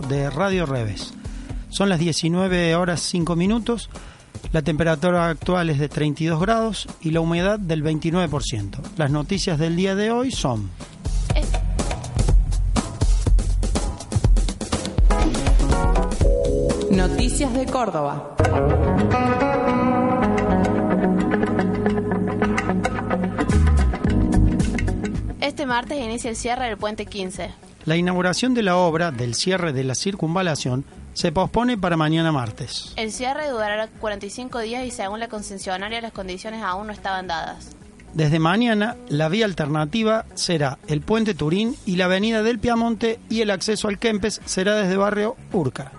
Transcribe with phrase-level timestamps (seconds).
[0.00, 1.12] de Radio Reves.
[1.68, 3.90] Son las 19 horas 5 minutos,
[4.52, 8.78] la temperatura actual es de 32 grados y la humedad del 29%.
[8.96, 10.70] Las noticias del día de hoy son...
[16.90, 18.36] Noticias de Córdoba.
[25.40, 27.71] Este martes inicia el cierre del puente 15.
[27.84, 32.92] La inauguración de la obra del cierre de la circunvalación se pospone para mañana martes.
[32.96, 37.70] El cierre durará 45 días y según la concesionaria las condiciones aún no estaban dadas.
[38.14, 43.40] Desde mañana, la vía alternativa será el puente Turín y la avenida del Piamonte y
[43.40, 45.92] el acceso al Kempes será desde barrio Urca.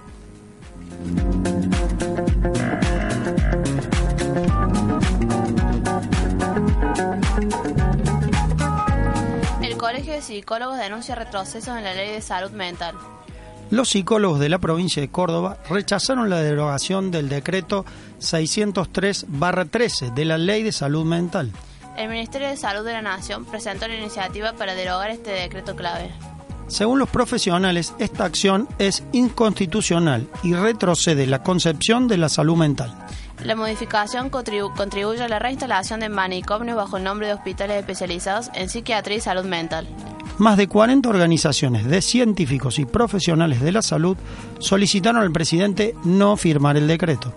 [9.84, 12.96] El Colegio de Psicólogos denuncia retrocesos en la ley de salud mental.
[13.70, 17.84] Los psicólogos de la provincia de Córdoba rechazaron la derogación del decreto
[18.22, 21.52] 603-13 de la Ley de Salud Mental.
[21.98, 26.12] El Ministerio de Salud de la Nación presentó la iniciativa para derogar este decreto clave.
[26.68, 33.03] Según los profesionales, esta acción es inconstitucional y retrocede la concepción de la salud mental.
[33.44, 38.50] La modificación contribu- contribuye a la reinstalación de manicomios bajo el nombre de hospitales especializados
[38.54, 39.88] en psiquiatría y salud mental.
[40.38, 44.18] Más de 40 organizaciones de científicos y profesionales de la salud
[44.60, 47.34] solicitaron al presidente no firmar el decreto.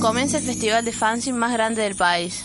[0.00, 2.44] Comienza el festival de fanzine más grande del país.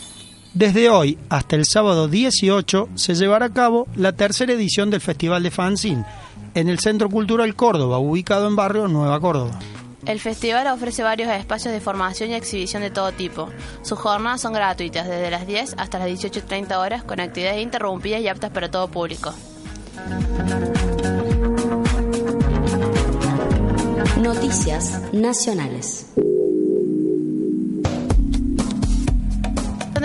[0.53, 5.43] Desde hoy hasta el sábado 18 se llevará a cabo la tercera edición del Festival
[5.43, 6.05] de Fanzine
[6.55, 9.59] en el Centro Cultural Córdoba, ubicado en barrio Nueva Córdoba.
[10.05, 13.49] El festival ofrece varios espacios de formación y exhibición de todo tipo.
[13.83, 18.27] Sus jornadas son gratuitas desde las 10 hasta las 18.30 horas con actividades interrumpidas y
[18.27, 19.33] aptas para todo público.
[24.19, 26.07] Noticias nacionales.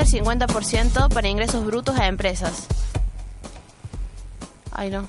[0.05, 2.67] Del 50% para ingresos brutos a empresas.
[4.73, 5.09] Ay no.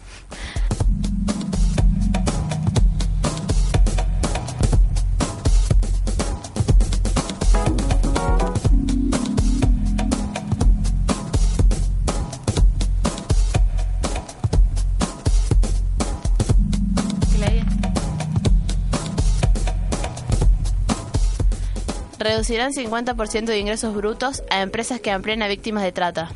[22.25, 26.31] Reducirán 50% de ingresos brutos a empresas que amplíen a víctimas de trata.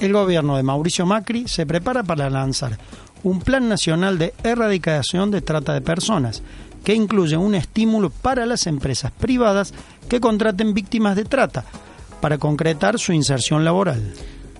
[0.00, 2.78] El gobierno de Mauricio Macri se prepara para lanzar
[3.24, 6.42] un plan nacional de erradicación de trata de personas,
[6.82, 9.74] que incluye un estímulo para las empresas privadas
[10.08, 11.66] que contraten víctimas de trata,
[12.22, 14.14] para concretar su inserción laboral.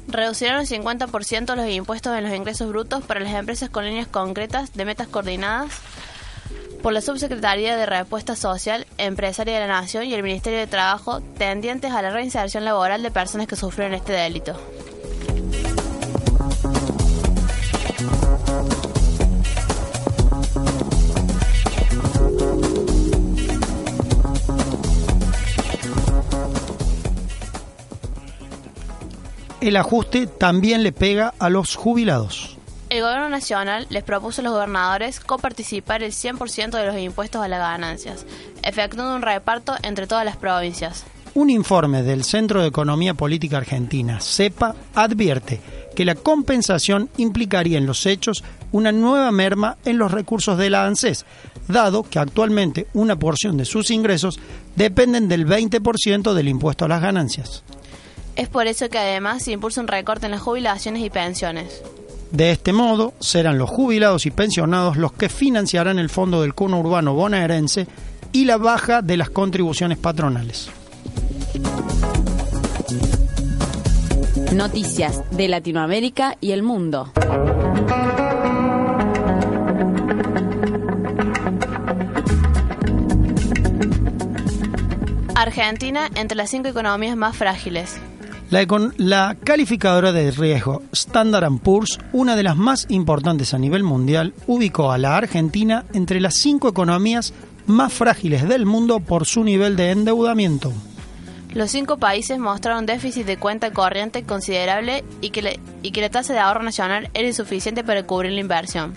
[0.06, 4.74] Reducirán un 50% los impuestos en los ingresos brutos para las empresas con líneas concretas
[4.74, 5.72] de metas coordinadas
[6.84, 11.22] por la Subsecretaría de Respuesta Social, Empresaria de la Nación y el Ministerio de Trabajo
[11.38, 14.54] tendientes a la reinserción laboral de personas que sufrieron este delito.
[29.62, 32.58] El ajuste también le pega a los jubilados.
[32.94, 37.48] El Gobierno Nacional les propuso a los gobernadores coparticipar el 100% de los impuestos a
[37.48, 38.24] las ganancias,
[38.62, 41.02] efectuando un reparto entre todas las provincias.
[41.34, 45.60] Un informe del Centro de Economía Política Argentina, CEPA, advierte
[45.96, 50.86] que la compensación implicaría en los hechos una nueva merma en los recursos de la
[50.86, 51.26] ANSES,
[51.66, 54.38] dado que actualmente una porción de sus ingresos
[54.76, 57.64] dependen del 20% del impuesto a las ganancias.
[58.36, 61.82] Es por eso que además se impulsa un recorte en las jubilaciones y pensiones.
[62.34, 66.80] De este modo, serán los jubilados y pensionados los que financiarán el fondo del cono
[66.80, 67.86] urbano bonaerense
[68.32, 70.68] y la baja de las contribuciones patronales.
[74.52, 77.12] Noticias de Latinoamérica y el mundo.
[85.36, 88.00] Argentina entre las cinco economías más frágiles.
[88.54, 88.64] La,
[88.98, 94.92] la calificadora de riesgo Standard Poor's, una de las más importantes a nivel mundial, ubicó
[94.92, 97.34] a la Argentina entre las cinco economías
[97.66, 100.72] más frágiles del mundo por su nivel de endeudamiento.
[101.52, 106.32] Los cinco países mostraron déficit de cuenta corriente considerable y que, y que la tasa
[106.32, 108.94] de ahorro nacional era insuficiente para cubrir la inversión.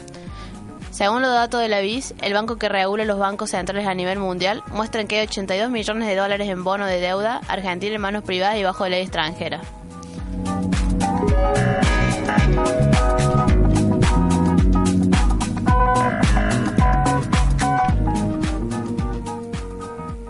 [0.98, 4.18] Según los datos de la BIS, el banco que regula los bancos centrales a nivel
[4.18, 8.24] mundial, muestran que hay 82 millones de dólares en bono de deuda argentina en manos
[8.24, 9.62] privadas y bajo ley extranjera.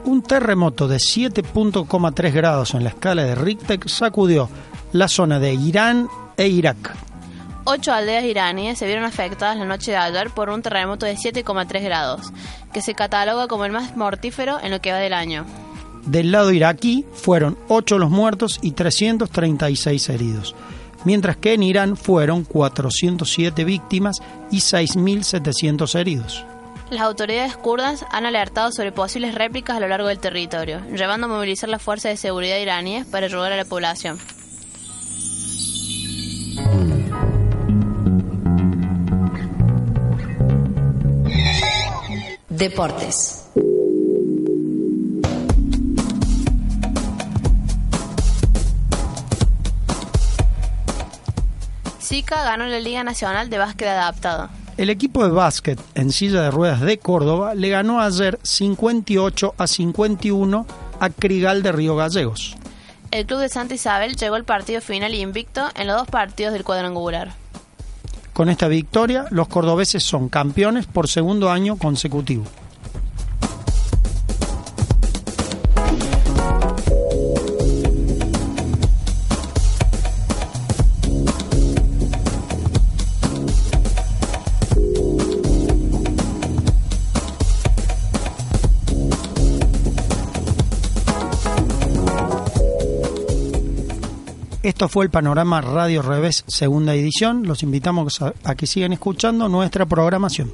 [0.03, 4.49] Un terremoto de 7.3 grados en la escala de Richter sacudió
[4.91, 7.06] la zona de Irán e Irak.
[7.69, 11.83] Ocho aldeas iraníes se vieron afectadas la noche de ayer por un terremoto de 7,3
[11.83, 12.31] grados,
[12.71, 15.45] que se cataloga como el más mortífero en lo que va del año.
[16.05, 20.55] Del lado iraquí fueron 8 los muertos y 336 heridos,
[21.03, 26.45] mientras que en Irán fueron 407 víctimas y 6.700 heridos.
[26.89, 31.29] Las autoridades kurdas han alertado sobre posibles réplicas a lo largo del territorio, llevando a
[31.29, 34.17] movilizar las fuerzas de seguridad iraníes para ayudar a la población.
[42.57, 43.45] Deportes.
[52.01, 54.49] Zika ganó la Liga Nacional de Básquet Adaptado.
[54.75, 59.67] El equipo de básquet en silla de ruedas de Córdoba le ganó ayer 58 a
[59.67, 60.65] 51
[60.99, 62.55] a Crigal de Río Gallegos.
[63.11, 66.63] El club de Santa Isabel llegó al partido final invicto en los dos partidos del
[66.63, 67.35] cuadrangular.
[68.37, 72.43] Con esta victoria, los cordobeses son campeones por segundo año consecutivo.
[94.67, 97.47] Esto fue el Panorama Radio Revés, segunda edición.
[97.47, 100.51] Los invitamos a, que sigan escuchando nuestra programación.